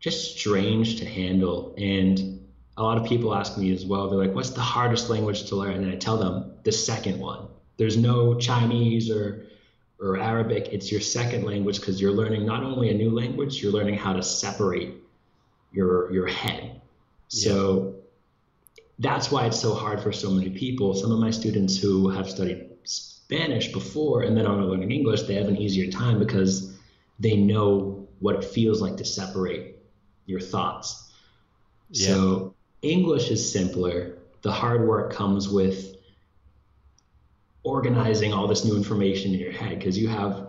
just 0.00 0.38
strange 0.38 0.98
to 0.98 1.04
handle. 1.04 1.74
And 1.78 2.45
a 2.76 2.82
lot 2.82 2.98
of 2.98 3.06
people 3.06 3.34
ask 3.34 3.56
me 3.56 3.72
as 3.72 3.86
well, 3.86 4.08
they're 4.08 4.18
like, 4.18 4.34
what's 4.34 4.50
the 4.50 4.60
hardest 4.60 5.08
language 5.08 5.48
to 5.48 5.56
learn? 5.56 5.82
And 5.84 5.90
I 5.90 5.96
tell 5.96 6.18
them 6.18 6.52
the 6.62 6.72
second 6.72 7.18
one. 7.18 7.48
There's 7.76 7.96
no 7.96 8.34
Chinese 8.34 9.10
or 9.10 9.46
or 9.98 10.18
Arabic. 10.18 10.68
It's 10.72 10.92
your 10.92 11.00
second 11.00 11.44
language 11.44 11.80
because 11.80 12.00
you're 12.00 12.12
learning 12.12 12.44
not 12.44 12.62
only 12.62 12.90
a 12.90 12.94
new 12.94 13.10
language, 13.10 13.62
you're 13.62 13.72
learning 13.72 13.96
how 13.96 14.12
to 14.12 14.22
separate 14.22 14.94
your 15.72 16.12
your 16.12 16.26
head. 16.26 16.80
So 17.28 17.94
that's 18.98 19.30
why 19.30 19.46
it's 19.46 19.60
so 19.60 19.74
hard 19.74 20.00
for 20.00 20.12
so 20.12 20.30
many 20.30 20.50
people. 20.50 20.94
Some 20.94 21.12
of 21.12 21.18
my 21.18 21.30
students 21.30 21.76
who 21.76 22.08
have 22.10 22.28
studied 22.28 22.68
Spanish 22.84 23.72
before 23.72 24.22
and 24.22 24.36
then 24.36 24.46
are 24.46 24.64
learning 24.64 24.90
English, 24.90 25.22
they 25.22 25.34
have 25.34 25.48
an 25.48 25.56
easier 25.56 25.90
time 25.90 26.18
because 26.18 26.76
they 27.18 27.36
know 27.36 28.06
what 28.20 28.36
it 28.36 28.44
feels 28.44 28.80
like 28.80 28.96
to 28.98 29.04
separate 29.04 29.76
your 30.26 30.40
thoughts. 30.40 31.12
Yeah. 31.90 32.06
So 32.08 32.55
English 32.82 33.30
is 33.30 33.52
simpler. 33.52 34.18
The 34.42 34.52
hard 34.52 34.86
work 34.86 35.12
comes 35.12 35.48
with 35.48 35.96
organizing 37.62 38.32
all 38.32 38.46
this 38.46 38.64
new 38.64 38.76
information 38.76 39.34
in 39.34 39.40
your 39.40 39.52
head 39.52 39.78
because 39.78 39.98
you 39.98 40.06
have 40.08 40.48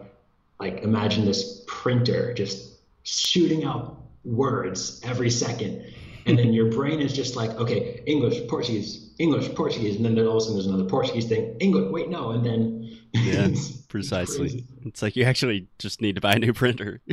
like 0.60 0.84
imagine 0.84 1.26
this 1.26 1.64
printer 1.66 2.34
just 2.34 2.80
shooting 3.04 3.64
out 3.64 4.00
words 4.24 5.02
every 5.04 5.30
second 5.30 5.84
and 6.28 6.38
then 6.38 6.54
your 6.54 6.70
brain 6.70 7.00
is 7.00 7.12
just 7.14 7.36
like 7.36 7.50
okay 7.52 8.04
english 8.06 8.46
portuguese 8.48 9.10
english 9.18 9.52
portuguese 9.56 9.96
and 9.96 10.06
then 10.06 10.20
all 10.28 10.34
of 10.34 10.38
a 10.38 10.42
sudden 10.42 10.56
there's 10.58 10.68
another 10.68 10.88
portuguese 10.88 11.26
thing 11.26 11.56
english 11.60 11.90
wait 11.92 12.08
no 12.08 12.30
and 12.32 12.46
then 12.46 12.88
Yeah, 13.14 13.48
it's 13.48 13.72
Precisely. 13.88 14.38
crazy. 14.50 14.66
It's 14.86 15.02
like 15.02 15.16
you 15.16 15.24
actually 15.24 15.68
just 15.80 16.02
need 16.02 16.16
to 16.16 16.22
buy 16.22 16.34
a 16.34 16.40
new 16.40 16.54
printer. 16.54 17.02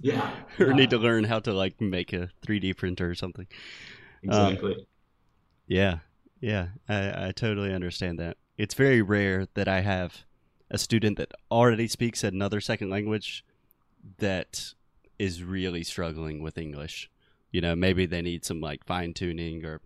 Yeah 0.00 0.30
or 0.58 0.68
yeah, 0.68 0.72
need 0.74 0.90
to 0.90 0.98
learn 0.98 1.24
how 1.24 1.38
to 1.40 1.52
like 1.52 1.80
make 1.80 2.12
a 2.12 2.28
3D 2.46 2.76
printer 2.76 3.08
or 3.10 3.14
something. 3.14 3.46
Exactly 4.24 4.86
Yeah, 5.66 5.98
yeah, 6.40 6.68
I, 6.88 7.28
I 7.28 7.32
totally 7.32 7.72
understand 7.72 8.18
that. 8.18 8.36
It's 8.58 8.74
very 8.74 9.02
rare 9.02 9.46
that 9.54 9.68
I 9.68 9.80
have 9.80 10.24
a 10.70 10.78
student 10.78 11.16
that 11.18 11.32
already 11.50 11.88
speaks 11.88 12.22
another 12.24 12.60
second 12.60 12.90
language 12.90 13.44
that 14.18 14.74
is 15.18 15.42
really 15.42 15.82
struggling 15.84 16.42
with 16.42 16.58
English. 16.58 17.10
You 17.50 17.60
know, 17.60 17.74
maybe 17.76 18.06
they 18.06 18.20
need 18.22 18.44
some 18.44 18.60
like 18.60 18.84
fine 18.84 19.14
tuning 19.14 19.64
or 19.64 19.80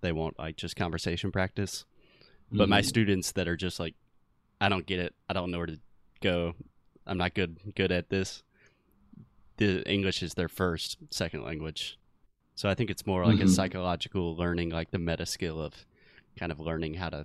they 0.00 0.12
want 0.12 0.38
like 0.38 0.56
just 0.56 0.76
conversation 0.76 1.32
practice. 1.32 1.84
But 2.50 2.68
my 2.68 2.80
Mhm. 2.80 2.86
students 2.86 3.32
that 3.32 3.48
are 3.48 3.56
just 3.56 3.78
like, 3.78 3.94
I 4.60 4.68
don't 4.68 4.86
get 4.86 5.00
it. 5.00 5.14
I 5.28 5.32
don't 5.34 5.50
know 5.50 5.58
where 5.58 5.66
to 5.66 5.80
go. 6.20 6.54
I'm 7.06 7.18
not 7.18 7.34
good 7.34 7.74
good 7.74 7.92
at 7.92 8.08
this. 8.08 8.42
The 9.56 9.82
English 9.90 10.22
is 10.22 10.34
their 10.34 10.48
first 10.48 10.98
second 11.10 11.42
language. 11.42 11.98
So 12.58 12.68
I 12.68 12.74
think 12.74 12.90
it's 12.90 13.06
more 13.06 13.24
like 13.24 13.38
a 13.38 13.44
Mhm. 13.44 13.50
psychological 13.50 14.34
learning, 14.34 14.70
like 14.70 14.90
the 14.90 14.98
meta 14.98 15.26
skill 15.26 15.62
of 15.62 15.86
kind 16.36 16.50
of 16.50 16.58
learning 16.58 16.94
how 16.94 17.08
to 17.08 17.24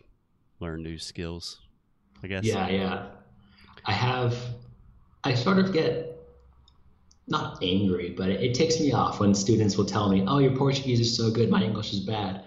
learn 0.60 0.84
new 0.84 1.00
skills. 1.00 1.60
I 2.22 2.28
guess. 2.28 2.44
Yeah, 2.46 2.70
yeah. 2.70 3.08
I 3.84 3.94
have, 3.94 4.38
I 5.24 5.34
sort 5.34 5.58
of 5.58 5.74
get 5.74 6.20
not 7.28 7.64
angry, 7.64 8.12
but 8.12 8.30
it, 8.30 8.42
it 8.44 8.54
takes 8.54 8.80
me 8.80 8.92
off 8.92 9.20
when 9.20 9.34
students 9.34 9.76
will 9.76 9.86
tell 9.86 10.08
me, 10.08 10.24
oh, 10.28 10.38
your 10.38 10.56
Portuguese 10.56 11.00
is 11.00 11.18
so 11.18 11.32
good, 11.32 11.50
my 11.50 11.64
English 11.64 11.94
is 11.94 12.02
bad. 12.02 12.44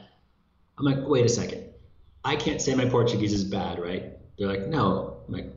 I'm 0.78 0.84
like, 0.84 1.08
wait 1.08 1.24
a 1.26 1.28
second. 1.28 1.64
I 2.24 2.36
can't 2.36 2.62
say 2.62 2.72
my 2.76 2.88
Portuguese 2.88 3.32
is 3.32 3.42
bad, 3.42 3.80
right? 3.80 4.12
They're 4.38 4.46
like, 4.46 4.68
no. 4.68 5.16
I'm 5.26 5.34
like, 5.34 5.52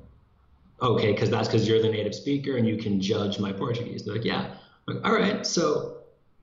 okay, 0.81 1.11
because 1.11 1.29
that's 1.29 1.47
because 1.47 1.67
you're 1.67 1.79
the 1.79 1.89
native 1.89 2.15
speaker 2.15 2.57
and 2.57 2.67
you 2.67 2.77
can 2.77 2.99
judge 2.99 3.37
my 3.37 3.51
Portuguese. 3.53 4.03
They're 4.03 4.15
like, 4.15 4.25
yeah. 4.25 4.55
I'm 4.87 4.95
like, 4.95 5.05
all 5.05 5.13
right, 5.13 5.45
so 5.45 5.98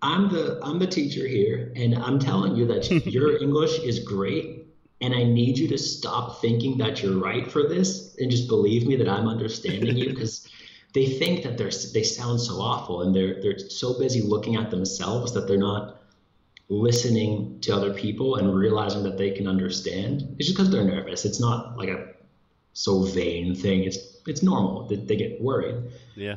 I'm 0.06 0.28
the 0.28 0.60
I'm 0.62 0.78
the 0.78 0.86
teacher 0.86 1.26
here, 1.26 1.72
and 1.74 1.96
I'm 1.96 2.20
telling 2.20 2.54
you 2.54 2.64
that 2.66 2.88
your 3.06 3.42
English 3.42 3.80
is 3.80 3.98
great, 3.98 4.68
and 5.00 5.12
I 5.12 5.24
need 5.24 5.58
you 5.58 5.66
to 5.68 5.78
stop 5.78 6.40
thinking 6.40 6.78
that 6.78 7.02
you're 7.02 7.18
right 7.18 7.50
for 7.50 7.64
this, 7.64 8.16
and 8.18 8.30
just 8.30 8.46
believe 8.46 8.86
me 8.86 8.94
that 8.96 9.08
I'm 9.08 9.26
understanding 9.26 9.96
you 9.96 10.10
because 10.10 10.48
they 10.94 11.06
think 11.06 11.42
that 11.42 11.58
they're 11.58 11.72
they 11.92 12.04
sound 12.04 12.40
so 12.40 12.54
awful, 12.54 13.02
and 13.02 13.14
they're 13.14 13.42
they're 13.42 13.58
so 13.58 13.98
busy 13.98 14.22
looking 14.22 14.54
at 14.54 14.70
themselves 14.70 15.32
that 15.34 15.48
they're 15.48 15.58
not 15.58 16.02
listening 16.68 17.60
to 17.60 17.74
other 17.74 17.92
people 17.92 18.36
and 18.36 18.54
realizing 18.54 19.02
that 19.02 19.18
they 19.18 19.32
can 19.32 19.48
understand. 19.48 20.22
It's 20.38 20.46
just 20.46 20.56
because 20.56 20.70
they're 20.70 20.84
nervous. 20.84 21.24
It's 21.24 21.40
not 21.40 21.76
like 21.76 21.88
a 21.88 22.12
so 22.74 23.02
vain 23.02 23.56
thing. 23.56 23.82
It's 23.82 23.98
it's 24.24 24.42
normal 24.44 24.86
that 24.86 25.08
they 25.08 25.16
get 25.16 25.40
worried. 25.40 25.82
Yeah. 26.14 26.36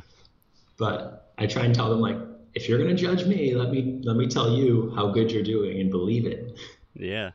But 0.76 1.32
I 1.38 1.46
try 1.46 1.64
and 1.64 1.74
tell 1.74 1.88
them 1.88 2.00
like, 2.00 2.16
if 2.54 2.68
you're 2.68 2.78
gonna 2.78 2.94
judge 2.94 3.26
me, 3.26 3.54
let 3.54 3.70
me 3.70 4.00
let 4.02 4.16
me 4.16 4.26
tell 4.26 4.50
you 4.52 4.92
how 4.94 5.08
good 5.08 5.30
you're 5.30 5.42
doing 5.42 5.80
and 5.80 5.90
believe 5.90 6.26
it. 6.26 6.58
Yeah. 6.94 7.30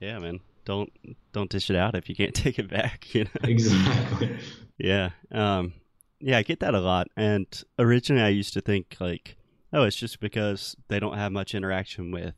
Yeah, 0.00 0.18
man. 0.18 0.40
Don't 0.64 0.92
don't 1.32 1.50
dish 1.50 1.70
it 1.70 1.76
out 1.76 1.94
if 1.94 2.08
you 2.08 2.14
can't 2.14 2.34
take 2.44 2.58
it 2.58 2.68
back, 2.68 3.14
you 3.14 3.24
know. 3.24 3.30
Exactly. 3.42 4.36
Yeah. 4.76 5.10
Um 5.30 5.72
yeah, 6.18 6.38
I 6.38 6.42
get 6.42 6.58
that 6.60 6.74
a 6.74 6.80
lot. 6.80 7.06
And 7.16 7.46
originally 7.78 8.22
I 8.22 8.28
used 8.30 8.54
to 8.54 8.60
think 8.60 8.96
like, 8.98 9.36
oh, 9.72 9.84
it's 9.84 9.94
just 9.94 10.18
because 10.18 10.74
they 10.88 10.98
don't 10.98 11.16
have 11.16 11.30
much 11.30 11.54
interaction 11.54 12.10
with 12.10 12.34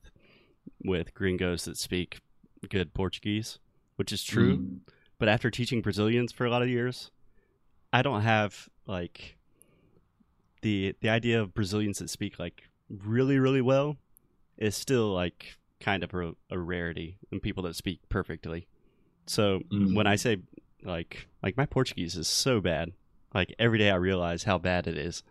with 0.85 1.15
gringos 1.15 1.65
that 1.65 1.79
speak 1.79 2.21
good 2.69 2.93
Portuguese, 2.93 3.59
which 3.97 4.13
is 4.13 4.23
true. 4.23 4.59
Mm. 4.59 4.79
But 5.19 5.29
after 5.29 5.51
teaching 5.51 5.81
Brazilians 5.81 6.31
for 6.31 6.45
a 6.45 6.51
lot 6.51 6.63
of 6.63 6.69
years, 6.69 7.11
I 7.93 8.03
don't 8.03 8.23
have 8.23 8.69
like 8.87 9.37
the 10.63 10.95
the 11.01 11.09
idea 11.09 11.41
of 11.41 11.55
Brazilians 11.55 11.99
that 11.99 12.11
speak 12.11 12.39
like 12.39 12.65
really 12.89 13.39
really 13.39 13.61
well 13.63 13.97
is 14.59 14.75
still 14.77 15.13
like 15.13 15.57
kind 15.81 16.03
of 16.03 16.15
a, 16.15 16.33
a 16.51 16.59
rarity 16.59 17.19
in 17.31 17.41
people 17.41 17.63
that 17.65 17.77
speak 17.77 18.01
perfectly. 18.09 18.67
So 19.27 19.61
Mhm. 19.73 19.95
when 19.95 20.07
I 20.07 20.17
say 20.17 20.39
like 20.85 21.29
like 21.43 21.57
my 21.57 21.67
Portuguese 21.67 22.17
is 22.17 22.29
so 22.29 22.61
bad, 22.61 22.93
like 23.35 23.55
every 23.59 23.79
day 23.79 23.91
I 23.91 23.97
realize 23.97 24.45
how 24.45 24.59
bad 24.59 24.87
it 24.87 24.97
is, 24.97 25.23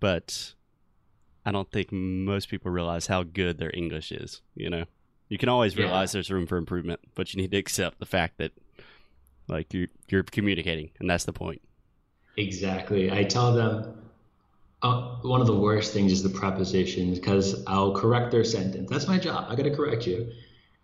but 0.00 0.54
I 1.44 1.52
don't 1.52 1.70
think 1.70 1.90
most 1.92 2.48
people 2.48 2.70
realize 2.70 3.06
how 3.06 3.22
good 3.22 3.58
their 3.58 3.70
English 3.74 4.12
is. 4.12 4.42
You 4.54 4.70
know, 4.70 4.84
you 5.28 5.38
can 5.38 5.48
always 5.48 5.76
Yeah. 5.76 5.84
realize 5.84 6.12
there's 6.12 6.30
room 6.30 6.46
for 6.46 6.56
improvement, 6.58 7.00
but 7.14 7.32
you 7.34 7.40
need 7.40 7.50
to 7.52 7.56
accept 7.58 7.98
the 7.98 8.06
fact 8.06 8.38
that 8.38 8.52
like 9.48 9.72
you 9.74 9.88
you're 10.08 10.22
communicating, 10.22 10.90
and 11.00 11.08
that's 11.10 11.24
the 11.24 11.32
point. 11.32 11.60
Exactly. 12.36 13.10
I 13.10 13.24
tell 13.24 13.52
them 13.54 14.09
uh, 14.82 15.16
one 15.22 15.40
of 15.40 15.46
the 15.46 15.56
worst 15.56 15.92
things 15.92 16.12
is 16.12 16.22
the 16.22 16.28
prepositions 16.28 17.18
because 17.18 17.62
I'll 17.66 17.94
correct 17.94 18.30
their 18.30 18.44
sentence. 18.44 18.88
That's 18.90 19.06
my 19.06 19.18
job. 19.18 19.46
I 19.48 19.54
got 19.54 19.64
to 19.64 19.74
correct 19.74 20.06
you. 20.06 20.32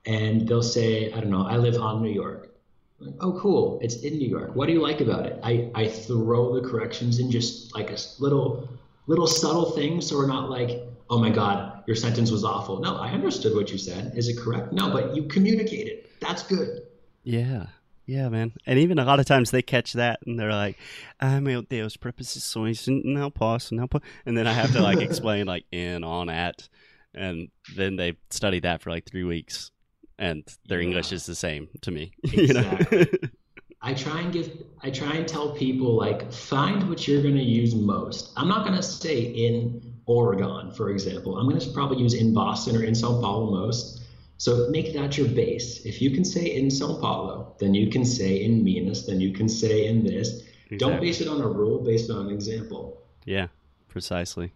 And 0.04 0.46
they'll 0.46 0.62
say, 0.62 1.12
I 1.12 1.20
don't 1.20 1.30
know, 1.30 1.46
I 1.46 1.56
live 1.56 1.80
on 1.80 2.02
New 2.02 2.10
York. 2.10 2.54
Like, 2.98 3.14
oh, 3.20 3.38
cool. 3.38 3.78
It's 3.82 3.96
in 3.96 4.18
New 4.18 4.28
York. 4.28 4.54
What 4.54 4.66
do 4.66 4.72
you 4.72 4.80
like 4.80 5.00
about 5.00 5.26
it? 5.26 5.38
I, 5.42 5.70
I 5.74 5.88
throw 5.88 6.58
the 6.58 6.66
corrections 6.66 7.18
in 7.18 7.30
just 7.30 7.74
like 7.74 7.90
a 7.90 7.96
little, 8.18 8.68
little 9.06 9.26
subtle 9.26 9.72
thing. 9.72 10.00
So 10.00 10.16
we're 10.16 10.26
not 10.26 10.48
like, 10.48 10.82
oh 11.10 11.18
my 11.18 11.30
God, 11.30 11.82
your 11.86 11.96
sentence 11.96 12.30
was 12.30 12.44
awful. 12.44 12.80
No, 12.80 12.96
I 12.96 13.10
understood 13.10 13.54
what 13.54 13.70
you 13.70 13.78
said. 13.78 14.12
Is 14.16 14.28
it 14.28 14.38
correct? 14.38 14.72
No, 14.72 14.90
but 14.90 15.14
you 15.14 15.24
communicated. 15.24 16.08
That's 16.20 16.42
good. 16.42 16.82
Yeah. 17.22 17.66
Yeah, 18.06 18.28
man. 18.28 18.52
And 18.66 18.78
even 18.78 18.98
a 19.00 19.04
lot 19.04 19.18
of 19.18 19.26
times 19.26 19.50
they 19.50 19.62
catch 19.62 19.94
that 19.94 20.20
and 20.25 20.38
they're 20.38 20.52
like, 20.52 20.78
ah, 21.20 21.40
meu 21.40 21.62
Deus, 21.62 21.96
preposições, 21.96 22.86
não 23.04 23.30
posso, 23.32 23.75
não 23.75 23.88
posso. 23.88 24.04
And 24.25 24.36
then 24.36 24.46
I 24.46 24.52
have 24.52 24.72
to 24.72 24.80
like 24.80 25.00
explain 25.00 25.46
like 25.46 25.64
in, 25.72 26.04
on, 26.04 26.28
at. 26.28 26.68
And 27.14 27.48
then 27.75 27.96
they 27.96 28.16
study 28.30 28.60
that 28.60 28.80
for 28.80 28.90
like 28.90 29.06
three 29.06 29.25
weeks. 29.25 29.72
And 30.18 30.44
their 30.68 30.80
Yeah. 30.80 30.88
English 30.88 31.12
is 31.12 31.26
the 31.26 31.34
same 31.34 31.68
to 31.82 31.90
me. 31.90 32.12
you 32.22 32.54
know? 32.54 32.78
I 33.82 33.92
try 33.92 34.20
and 34.20 34.32
give 34.32 34.50
I 34.82 34.90
try 34.90 35.14
and 35.14 35.28
tell 35.28 35.50
people 35.50 35.96
like 35.96 36.32
find 36.32 36.88
what 36.88 37.06
you're 37.06 37.22
going 37.22 37.36
to 37.36 37.42
use 37.42 37.75
most. 37.75 38.32
I'm 38.36 38.48
not 38.48 38.64
going 38.64 38.76
to 38.76 38.82
say 38.82 39.20
in 39.20 39.94
Oregon, 40.06 40.72
for 40.72 40.90
example. 40.90 41.36
I'm 41.36 41.48
going 41.48 41.60
to 41.60 41.70
probably 41.70 41.98
use 41.98 42.14
in 42.14 42.32
Boston 42.32 42.76
or 42.76 42.84
in 42.84 42.94
Sao 42.94 43.20
Paulo 43.20 43.50
most. 43.50 44.02
So 44.38 44.69
make 44.71 44.93
that 44.95 45.16
your 45.16 45.28
base. 45.28 45.85
If 45.87 46.02
you 46.02 46.11
can 46.11 46.25
say 46.25 46.57
in 46.57 46.71
Sao 46.71 46.99
Paulo, 47.00 47.55
then 47.59 47.75
you 47.75 47.88
can 47.90 48.05
say 48.05 48.45
in 48.45 48.62
Minas, 48.62 49.07
then 49.07 49.21
you 49.21 49.33
can 49.33 49.49
say 49.49 49.87
in 49.87 50.05
this. 50.05 50.43
Don't 50.78 51.00
base 51.00 51.21
it 51.21 51.28
on 51.28 51.40
a 51.40 51.49
rule, 51.49 51.78
based 51.78 52.11
on 52.11 52.26
an 52.26 52.33
example. 52.33 53.00
Yeah, 53.25 53.49
precisely. 53.88 54.52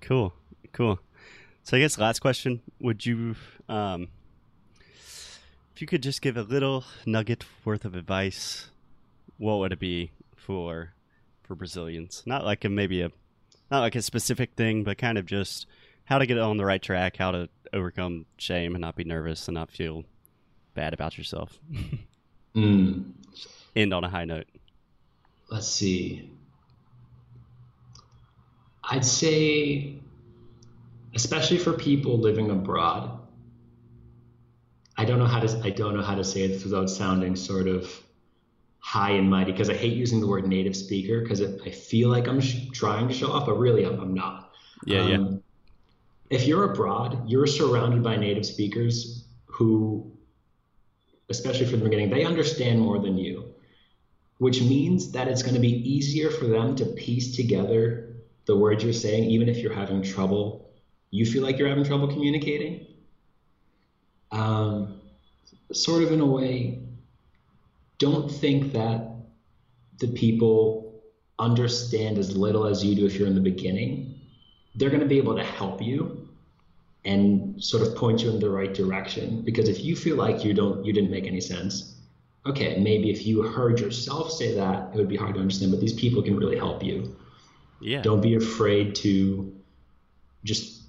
Cool, 0.00 0.34
cool. 0.72 0.98
So 1.62 1.76
I 1.76 1.80
guess 1.80 1.96
last 1.98 2.20
question: 2.20 2.60
Would 2.80 3.06
you, 3.06 3.36
um, 3.68 4.08
if 5.74 5.80
you 5.80 5.86
could 5.86 6.02
just 6.02 6.22
give 6.22 6.36
a 6.36 6.42
little 6.42 6.84
nugget 7.06 7.44
worth 7.64 7.84
of 7.84 7.94
advice, 7.94 8.70
what 9.36 9.58
would 9.58 9.72
it 9.72 9.78
be 9.78 10.10
for 10.36 10.92
for 11.42 11.54
Brazilians? 11.54 12.22
Not 12.26 12.44
like 12.44 12.64
a 12.64 12.68
maybe 12.68 13.02
a 13.02 13.10
not 13.70 13.80
like 13.80 13.94
a 13.94 14.02
specific 14.02 14.54
thing, 14.54 14.82
but 14.82 14.98
kind 14.98 15.18
of 15.18 15.26
just 15.26 15.66
how 16.08 16.18
to 16.18 16.24
get 16.24 16.38
on 16.38 16.56
the 16.56 16.64
right 16.64 16.80
track, 16.80 17.18
how 17.18 17.30
to 17.32 17.50
overcome 17.74 18.24
shame 18.38 18.74
and 18.74 18.80
not 18.80 18.96
be 18.96 19.04
nervous 19.04 19.46
and 19.46 19.54
not 19.54 19.70
feel 19.70 20.04
bad 20.74 20.94
about 20.94 21.18
yourself. 21.18 21.58
Mm. 22.56 23.12
End 23.76 23.94
on 23.94 24.02
a 24.02 24.08
high 24.08 24.24
note. 24.24 24.46
Let's 25.48 25.68
see. 25.68 26.32
I'd 28.82 29.04
say, 29.04 30.00
especially 31.14 31.58
for 31.58 31.74
people 31.74 32.18
living 32.18 32.50
abroad, 32.50 33.20
I 34.96 35.04
don't 35.04 35.20
know 35.20 35.26
how 35.26 35.38
to 35.38 35.60
I 35.62 35.70
don't 35.70 35.94
know 35.94 36.02
how 36.02 36.16
to 36.16 36.24
say 36.24 36.40
it 36.42 36.64
without 36.64 36.90
sounding 36.90 37.36
sort 37.36 37.68
of 37.68 38.02
high 38.80 39.10
and 39.10 39.30
mighty 39.30 39.52
because 39.52 39.70
I 39.70 39.74
hate 39.74 39.92
using 39.92 40.20
the 40.20 40.26
word 40.26 40.48
native 40.48 40.74
speaker 40.74 41.20
because 41.20 41.42
I 41.42 41.70
feel 41.70 42.08
like 42.08 42.26
I'm 42.26 42.40
sh- 42.40 42.66
trying 42.72 43.06
to 43.06 43.14
show 43.14 43.30
off, 43.30 43.46
but 43.46 43.58
really 43.58 43.84
I'm, 43.84 44.00
I'm 44.00 44.14
not. 44.14 44.50
Yeah, 44.86 45.02
um, 45.02 45.10
yeah. 45.10 45.38
If 46.30 46.46
you're 46.46 46.72
abroad, 46.72 47.28
you're 47.28 47.46
surrounded 47.46 48.02
by 48.02 48.16
native 48.16 48.44
speakers 48.44 49.24
who, 49.46 50.12
especially 51.28 51.66
from 51.66 51.80
the 51.80 51.84
beginning, 51.84 52.10
they 52.10 52.24
understand 52.24 52.80
more 52.80 52.98
than 52.98 53.16
you, 53.16 53.54
which 54.38 54.60
means 54.60 55.12
that 55.12 55.28
it's 55.28 55.42
going 55.42 55.54
to 55.54 55.60
be 55.60 55.90
easier 55.90 56.30
for 56.30 56.46
them 56.46 56.76
to 56.76 56.84
piece 56.84 57.34
together 57.34 58.14
the 58.44 58.56
words 58.56 58.84
you're 58.84 58.92
saying, 58.92 59.24
even 59.24 59.48
if 59.48 59.58
you're 59.58 59.72
having 59.72 60.02
trouble. 60.02 60.70
You 61.10 61.24
feel 61.24 61.42
like 61.42 61.58
you're 61.58 61.68
having 61.68 61.84
trouble 61.84 62.08
communicating 62.08 62.86
um, 64.30 65.00
sort 65.72 66.02
of 66.02 66.12
in 66.12 66.20
a 66.20 66.26
way, 66.26 66.80
don't 67.98 68.30
think 68.30 68.72
that 68.72 69.10
the 69.98 70.08
people 70.08 71.02
understand 71.38 72.18
as 72.18 72.36
little 72.36 72.66
as 72.66 72.84
you 72.84 72.94
do 72.94 73.06
if 73.06 73.16
you're 73.18 73.28
in 73.28 73.34
the 73.34 73.40
beginning. 73.40 74.17
They're 74.74 74.90
going 74.90 75.00
to 75.00 75.06
be 75.06 75.18
able 75.18 75.36
to 75.36 75.44
help 75.44 75.82
you 75.82 76.28
and 77.04 77.62
sort 77.62 77.86
of 77.86 77.96
point 77.96 78.22
you 78.22 78.30
in 78.30 78.38
the 78.38 78.50
right 78.50 78.72
direction. 78.72 79.42
Because 79.42 79.68
if 79.68 79.82
you 79.82 79.96
feel 79.96 80.16
like 80.16 80.44
you 80.44 80.54
don't, 80.54 80.84
you 80.84 80.92
didn't 80.92 81.10
make 81.10 81.26
any 81.26 81.40
sense, 81.40 81.94
okay, 82.46 82.78
maybe 82.78 83.10
if 83.10 83.26
you 83.26 83.42
heard 83.42 83.80
yourself 83.80 84.30
say 84.30 84.54
that, 84.54 84.90
it 84.92 84.96
would 84.96 85.08
be 85.08 85.16
hard 85.16 85.34
to 85.34 85.40
understand. 85.40 85.72
But 85.72 85.80
these 85.80 85.94
people 85.94 86.22
can 86.22 86.36
really 86.36 86.58
help 86.58 86.82
you. 86.82 87.16
Yeah. 87.80 88.02
Don't 88.02 88.20
be 88.20 88.34
afraid 88.34 88.94
to 88.96 89.54
just 90.44 90.82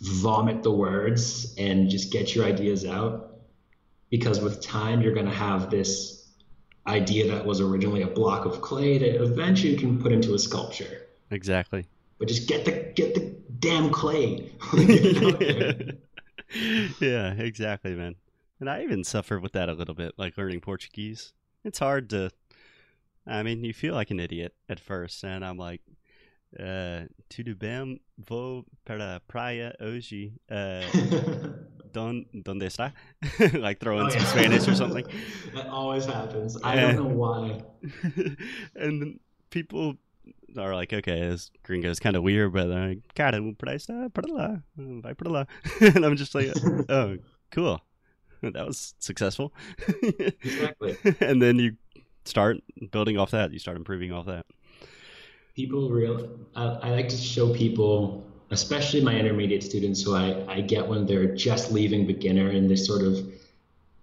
vomit 0.00 0.62
the 0.62 0.70
words 0.70 1.54
and 1.58 1.88
just 1.88 2.10
get 2.10 2.34
your 2.34 2.44
ideas 2.44 2.84
out 2.84 3.38
because 4.10 4.40
with 4.40 4.60
time 4.60 5.00
you're 5.00 5.14
going 5.14 5.26
to 5.26 5.32
have 5.32 5.70
this 5.70 6.28
idea 6.86 7.28
that 7.28 7.46
was 7.46 7.60
originally 7.60 8.02
a 8.02 8.08
block 8.08 8.44
of 8.44 8.60
clay 8.60 8.98
that 8.98 9.22
eventually 9.22 9.70
you 9.72 9.78
can 9.78 10.02
put 10.02 10.10
into 10.10 10.34
a 10.34 10.38
sculpture 10.38 11.06
exactly 11.30 11.86
but 12.22 12.28
just 12.28 12.46
get 12.46 12.64
the 12.64 12.70
get 12.94 13.16
the 13.16 13.34
damn 13.58 13.90
clay 13.90 14.48
yeah 17.00 17.32
exactly 17.32 17.96
man 17.96 18.14
and 18.60 18.70
i 18.70 18.80
even 18.80 19.02
suffer 19.02 19.40
with 19.40 19.50
that 19.50 19.68
a 19.68 19.72
little 19.72 19.96
bit 19.96 20.12
like 20.16 20.38
learning 20.38 20.60
portuguese 20.60 21.32
it's 21.64 21.80
hard 21.80 22.08
to 22.08 22.30
i 23.26 23.42
mean 23.42 23.64
you 23.64 23.74
feel 23.74 23.92
like 23.92 24.12
an 24.12 24.20
idiot 24.20 24.54
at 24.68 24.78
first 24.78 25.24
and 25.24 25.44
i'm 25.44 25.58
like 25.58 25.80
uh, 26.60 27.04
tudo 27.30 27.58
bem? 27.58 27.98
Vou 28.18 28.66
para 28.84 29.16
a 29.16 29.20
praia 29.20 29.72
hoje. 29.80 30.32
Uh, 30.50 30.82
don, 31.92 32.26
donde 32.42 32.64
está? 32.64 32.92
like 33.58 33.80
throwing 33.80 34.04
oh, 34.04 34.10
some 34.10 34.20
yeah. 34.20 34.26
Spanish 34.26 34.68
or 34.68 34.74
something. 34.74 35.06
that 35.54 35.66
always 35.68 36.04
happens. 36.04 36.58
I 36.62 36.76
don't 36.76 36.96
know 36.96 37.04
why. 37.04 37.62
and 38.76 39.18
people 39.48 39.96
are 40.58 40.74
like, 40.74 40.92
okay, 40.92 41.20
this 41.20 41.50
gringo 41.62 41.90
is 41.90 42.00
kind 42.00 42.16
of 42.16 42.22
weird, 42.22 42.52
but 42.52 42.66
they're 42.66 42.88
like, 42.88 43.14
cara, 43.14 43.40
para 43.58 43.74
esta, 43.74 44.10
para 44.12 44.28
lá, 44.28 44.62
vai 44.76 45.46
and 45.80 46.04
I'm 46.04 46.16
just 46.16 46.34
like, 46.34 46.48
oh, 46.88 47.18
cool. 47.50 47.80
That 48.42 48.66
was 48.66 48.94
successful. 48.98 49.52
exactly. 50.02 50.96
and 51.20 51.40
then 51.40 51.58
you 51.58 51.76
start 52.24 52.58
building 52.90 53.16
off 53.16 53.30
that. 53.30 53.52
You 53.52 53.58
start 53.58 53.76
improving 53.76 54.12
off 54.12 54.26
that 54.26 54.46
people 55.54 55.90
real 55.90 56.28
uh, 56.56 56.78
i 56.82 56.90
like 56.90 57.08
to 57.08 57.16
show 57.16 57.52
people 57.52 58.26
especially 58.50 59.00
my 59.00 59.14
intermediate 59.14 59.62
students 59.62 60.02
who 60.02 60.14
I, 60.14 60.44
I 60.46 60.60
get 60.60 60.86
when 60.86 61.06
they're 61.06 61.34
just 61.34 61.72
leaving 61.72 62.06
beginner 62.06 62.48
and 62.50 62.70
they 62.70 62.76
sort 62.76 63.02
of 63.02 63.18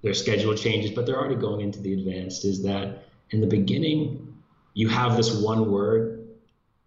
their 0.01 0.13
schedule 0.13 0.55
changes 0.55 0.91
but 0.91 1.05
they're 1.05 1.17
already 1.17 1.35
going 1.35 1.61
into 1.61 1.79
the 1.79 1.93
advanced 1.93 2.45
is 2.45 2.63
that 2.63 3.05
in 3.31 3.41
the 3.41 3.47
beginning 3.47 4.37
you 4.73 4.87
have 4.89 5.17
this 5.17 5.35
one 5.35 5.71
word 5.71 6.08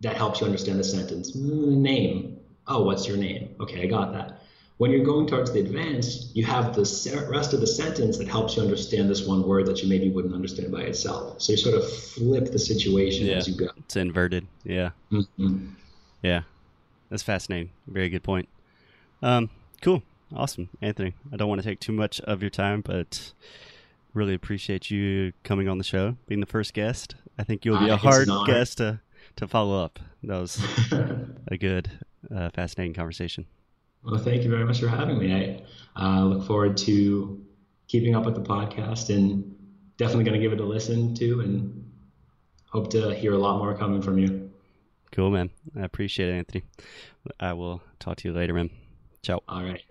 that 0.03 0.17
helps 0.17 0.41
you 0.41 0.47
understand 0.47 0.79
the 0.79 0.85
sentence 0.85 1.37
mm, 1.37 1.77
name 1.77 2.39
oh 2.67 2.83
what's 2.83 3.07
your 3.09 3.17
name 3.17 3.55
okay 3.61 3.83
i 3.83 3.87
got 3.87 4.13
that 4.13 4.43
when 4.83 4.91
you're 4.91 5.05
going 5.05 5.29
towards 5.29 5.53
the 5.53 5.61
advanced, 5.61 6.35
you 6.35 6.45
have 6.45 6.75
the 6.75 7.27
rest 7.31 7.55
of 7.55 7.61
the 7.61 7.69
sentence 7.69 8.19
that 8.19 8.27
helps 8.27 8.57
you 8.57 8.63
understand 8.63 9.09
this 9.09 9.25
one 9.25 9.47
word 9.47 9.67
that 9.67 9.81
you 9.81 9.89
maybe 9.89 10.11
wouldn't 10.11 10.35
understand 10.35 10.73
by 10.73 10.81
itself. 10.81 11.41
So 11.41 11.53
you 11.53 11.57
sort 11.57 11.77
of 11.77 11.89
flip 11.89 12.47
the 12.47 12.59
situation 12.59 13.27
yeah, 13.27 13.35
as 13.35 13.47
you 13.47 13.55
go. 13.55 13.69
It's 13.77 13.95
inverted. 13.95 14.45
Yeah. 14.65 14.91
Mm-hmm. 15.13 15.69
Yeah. 16.23 16.43
That's 17.11 17.23
fascinating. 17.23 17.71
Very 17.87 18.09
good 18.09 18.25
point. 18.25 18.49
Um, 19.23 19.51
cool. 19.83 20.03
Awesome. 20.35 20.69
Anthony, 20.81 21.15
I 21.33 21.37
don't 21.37 21.49
want 21.49 21.63
to 21.63 21.69
take 21.69 21.79
too 21.79 21.93
much 21.93 22.21
of 22.23 22.43
your 22.43 22.51
time, 22.51 22.81
but 22.81 23.33
really 24.15 24.35
appreciate 24.35 24.91
you 24.91 25.33
coming 25.45 25.69
on 25.69 25.79
the 25.79 25.85
show, 25.85 26.17
being 26.27 26.41
the 26.41 26.47
first 26.47 26.75
guest. 26.75 27.15
I 27.39 27.45
think 27.45 27.65
you'll 27.65 27.79
be 27.79 27.91
uh, 27.91 27.95
a 27.95 27.99
hard 27.99 28.29
guest 28.47 28.79
to, 28.79 28.99
to 29.37 29.49
follow 29.49 29.83
up. 29.83 29.99
That 30.25 30.39
was 30.39 30.63
a 31.49 31.57
good, 31.57 31.91
uh, 32.35 32.51
fascinating 32.51 32.95
conversation. 32.95 33.47
Well, 34.05 34.19
thank 34.19 34.43
you 34.43 34.51
very 34.51 34.65
much 34.65 34.81
for 34.81 34.89
having 34.89 35.19
me. 35.19 35.65
I 35.97 36.01
uh, 36.01 36.25
look 36.25 36.47
forward 36.47 36.77
to 36.79 37.41
keeping 37.89 38.15
up 38.15 38.25
with 38.25 38.35
the 38.35 38.41
podcast 38.41 39.15
and 39.15 39.55
definitely 39.97 40.25
going 40.25 40.41
to 40.41 40.41
give 40.41 40.53
it 40.53 40.61
a 40.61 40.65
listen 40.65 41.15
to 41.17 41.41
and 41.41 41.91
hope 42.67 42.91
to 42.91 43.15
hear 43.15 43.35
a 43.35 43.39
lot 43.39 43.59
more 43.59 43.77
coming 43.77 44.03
from 44.03 44.19
you. 44.19 44.51
Cool, 45.13 45.31
man. 45.31 45.51
I 45.77 45.83
appreciate 45.83 46.31
it, 46.31 46.33
Anthony. 46.33 46.65
I 47.39 47.53
will 47.53 47.83
talk 48.01 48.17
to 48.19 48.29
you 48.29 48.35
later, 48.35 48.55
man. 48.55 48.71
Ciao. 49.23 49.43
All 49.47 49.63
right. 49.63 49.83